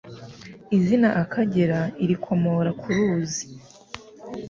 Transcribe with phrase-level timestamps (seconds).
[0.77, 3.43] Izina Akagera irikomora ku ruzi